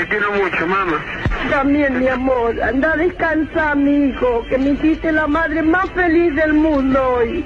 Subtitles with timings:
[0.00, 1.04] Te quiero mucho, mamá.
[1.50, 2.58] También, mi amor.
[2.62, 7.44] Anda a descansar, mi hijo, que me hiciste la madre más feliz del mundo hoy.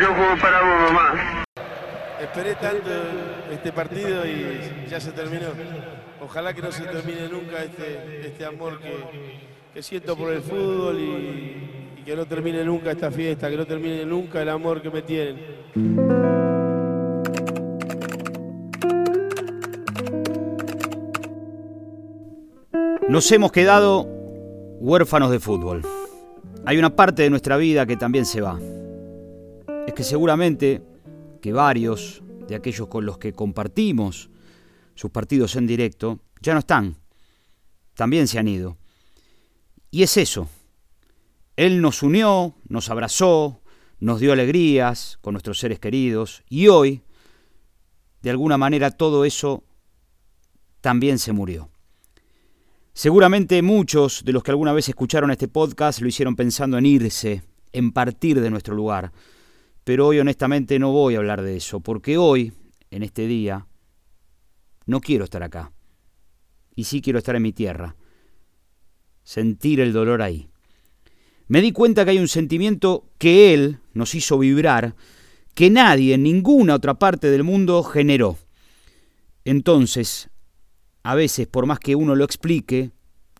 [0.00, 1.44] Yo juego para vos, mamá.
[2.20, 2.90] Esperé tanto
[3.52, 5.46] este partido y ya se terminó.
[6.20, 8.96] Ojalá que no se termine nunca este, este amor que,
[9.74, 13.64] que siento por el fútbol y, y que no termine nunca esta fiesta, que no
[13.64, 16.47] termine nunca el amor que me tienen.
[23.08, 24.02] Nos hemos quedado
[24.80, 25.82] huérfanos de fútbol.
[26.66, 28.60] Hay una parte de nuestra vida que también se va.
[29.86, 30.82] Es que seguramente
[31.40, 34.28] que varios de aquellos con los que compartimos
[34.94, 36.98] sus partidos en directo ya no están.
[37.94, 38.76] También se han ido.
[39.90, 40.46] Y es eso.
[41.56, 43.62] Él nos unió, nos abrazó,
[44.00, 47.00] nos dio alegrías con nuestros seres queridos y hoy,
[48.20, 49.64] de alguna manera, todo eso
[50.82, 51.70] también se murió.
[52.98, 57.44] Seguramente muchos de los que alguna vez escucharon este podcast lo hicieron pensando en irse,
[57.72, 59.12] en partir de nuestro lugar.
[59.84, 62.52] Pero hoy honestamente no voy a hablar de eso, porque hoy,
[62.90, 63.68] en este día,
[64.86, 65.70] no quiero estar acá.
[66.74, 67.94] Y sí quiero estar en mi tierra.
[69.22, 70.50] Sentir el dolor ahí.
[71.46, 74.96] Me di cuenta que hay un sentimiento que Él nos hizo vibrar,
[75.54, 78.38] que nadie en ninguna otra parte del mundo generó.
[79.44, 80.30] Entonces,
[81.08, 82.90] a veces, por más que uno lo explique,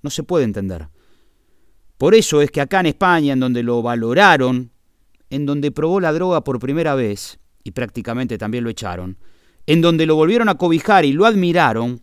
[0.00, 0.88] no se puede entender.
[1.98, 4.72] Por eso es que acá en España, en donde lo valoraron,
[5.28, 9.18] en donde probó la droga por primera vez, y prácticamente también lo echaron,
[9.66, 12.00] en donde lo volvieron a cobijar y lo admiraron,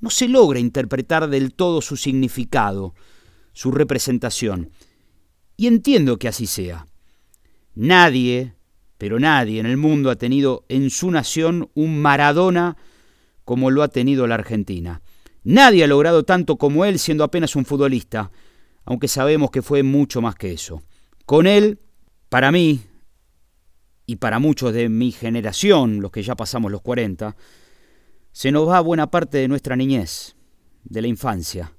[0.00, 2.92] no se logra interpretar del todo su significado,
[3.52, 4.72] su representación.
[5.56, 6.88] Y entiendo que así sea.
[7.76, 8.56] Nadie,
[8.98, 12.76] pero nadie en el mundo ha tenido en su nación un Maradona
[13.48, 15.00] como lo ha tenido la Argentina.
[15.42, 18.30] Nadie ha logrado tanto como él siendo apenas un futbolista,
[18.84, 20.82] aunque sabemos que fue mucho más que eso.
[21.24, 21.80] Con él,
[22.28, 22.82] para mí,
[24.04, 27.36] y para muchos de mi generación, los que ya pasamos los 40,
[28.32, 30.36] se nos va buena parte de nuestra niñez,
[30.84, 31.72] de la infancia,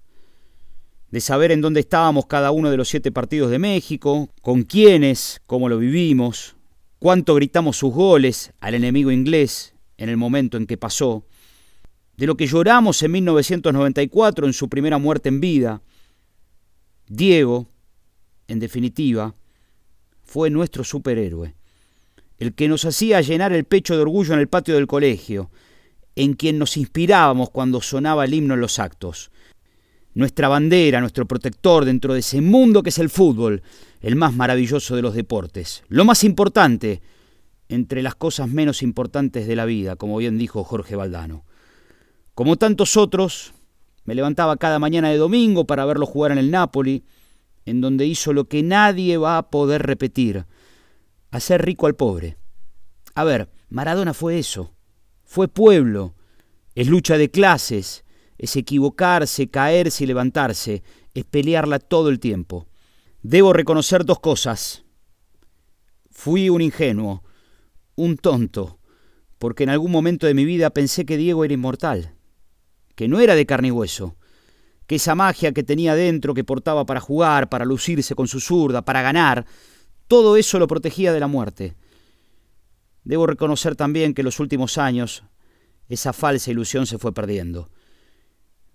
[1.11, 5.39] de saber en dónde estábamos cada uno de los siete partidos de México, con quiénes,
[5.45, 6.55] cómo lo vivimos,
[6.97, 11.27] cuánto gritamos sus goles al enemigo inglés en el momento en que pasó,
[12.19, 15.81] de lo que lloramos en 1994 en su primera muerte en vida.
[17.07, 17.69] Diego,
[18.49, 19.35] en definitiva,
[20.21, 21.55] fue nuestro superhéroe,
[22.37, 25.49] el que nos hacía llenar el pecho de orgullo en el patio del colegio,
[26.17, 29.31] en quien nos inspirábamos cuando sonaba el himno en los actos.
[30.13, 33.63] Nuestra bandera, nuestro protector dentro de ese mundo que es el fútbol,
[34.01, 37.01] el más maravilloso de los deportes, lo más importante
[37.69, 41.45] entre las cosas menos importantes de la vida, como bien dijo Jorge Valdano.
[42.39, 43.53] Como tantos otros,
[44.05, 47.03] me levantaba cada mañana de domingo para verlo jugar en el Napoli,
[47.65, 50.45] en donde hizo lo que nadie va a poder repetir,
[51.31, 52.37] hacer rico al pobre.
[53.13, 54.73] A ver, Maradona fue eso,
[55.25, 56.15] fue pueblo,
[56.75, 58.05] es lucha de clases,
[58.37, 60.81] es equivocarse, caerse y levantarse,
[61.13, 62.69] es pelearla todo el tiempo.
[63.21, 64.85] Debo reconocer dos cosas.
[66.09, 67.21] Fui un ingenuo,
[67.95, 68.79] un tonto,
[69.39, 72.15] porque en algún momento de mi vida pensé que Diego era inmortal
[72.99, 74.17] que no era de carne y hueso,
[74.85, 78.83] que esa magia que tenía dentro, que portaba para jugar, para lucirse con su zurda,
[78.83, 79.45] para ganar,
[80.09, 81.77] todo eso lo protegía de la muerte.
[83.05, 85.23] Debo reconocer también que en los últimos años
[85.87, 87.69] esa falsa ilusión se fue perdiendo.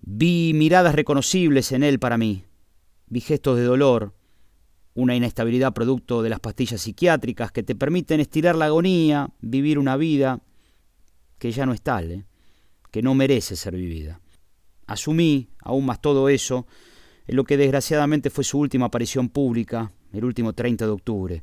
[0.01, 2.47] Vi miradas reconocibles en él para mí,
[3.05, 4.15] vi gestos de dolor,
[4.95, 9.99] una inestabilidad producto de las pastillas psiquiátricas que te permiten estirar la agonía, vivir una
[9.99, 10.41] vida
[11.37, 12.11] que ya no es tal.
[12.11, 12.25] ¿eh?
[12.95, 14.21] Que no merece ser vivida.
[14.87, 16.65] Asumí aún más todo eso
[17.27, 21.43] en lo que desgraciadamente fue su última aparición pública, el último 30 de octubre,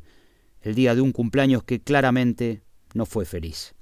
[0.61, 2.61] el día de un cumpleaños que claramente
[2.93, 3.75] no fue feliz.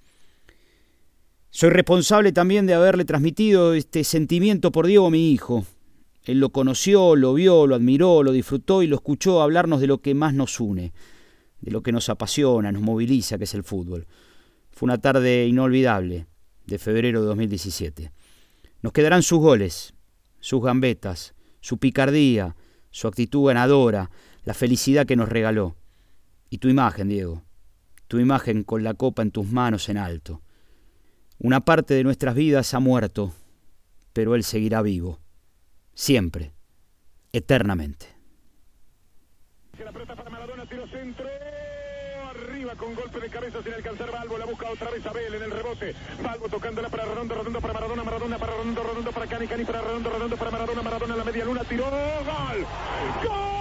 [1.52, 5.64] Soy responsable también de haberle transmitido este sentimiento por Diego, mi hijo.
[6.24, 10.00] Él lo conoció, lo vio, lo admiró, lo disfrutó y lo escuchó hablarnos de lo
[10.00, 10.92] que más nos une,
[11.62, 14.08] de lo que nos apasiona, nos moviliza, que es el fútbol.
[14.72, 16.26] Fue una tarde inolvidable,
[16.70, 18.12] de febrero de 2017.
[18.82, 19.94] Nos quedarán sus goles,
[20.40, 22.56] sus gambetas, su picardía,
[22.92, 24.10] su actitud ganadora,
[24.46, 25.76] la felicidad que nos regaló.
[26.50, 27.44] Y tu imagen, Diego,
[28.08, 30.42] tu imagen con la copa en tus manos en alto.
[31.38, 33.34] Una parte de nuestras vidas ha muerto,
[34.14, 35.20] pero Él seguirá vivo,
[35.94, 36.54] siempre,
[37.32, 38.08] eternamente.
[42.60, 44.38] Arriba con golpe de cabeza sin alcanzar Balbo.
[44.38, 45.96] La busca otra vez Abel en el rebote.
[46.22, 49.80] Balbo tocándola para Redondo, Redondo para Maradona, Maradona para Redondo, Redondo para Cani, Cani para
[49.82, 51.64] Redondo, Redondo para Maradona, Maradona en la media luna.
[51.64, 51.86] Tiró.
[51.86, 52.66] ¡Gol!
[53.24, 53.56] ¡Gol!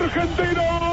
[0.00, 0.84] Argentino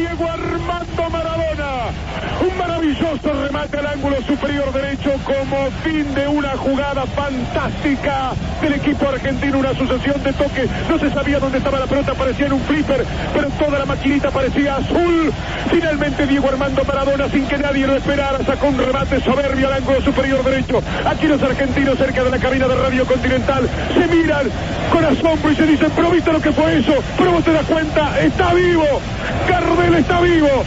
[0.00, 1.92] Diego Armando Maradona.
[2.40, 8.32] Un maravilloso remate al ángulo superior derecho como fin de una jugada fantástica
[8.62, 10.70] del equipo argentino, una sucesión de toques.
[10.88, 13.04] No se sabía dónde estaba la pelota, parecía en un flipper,
[13.34, 15.30] pero toda la maquinita parecía azul.
[15.70, 20.00] Finalmente Diego Armando Maradona, sin que nadie lo esperara, sacó un remate soberbio al ángulo
[20.00, 20.82] superior derecho.
[21.04, 24.46] Aquí los argentinos cerca de la cabina de Radio Continental se miran
[24.90, 28.20] con asombro y se dicen, pero lo que fue eso, pero vos te das cuenta,
[28.20, 28.84] está vivo,
[29.48, 30.64] Gardel está vivo.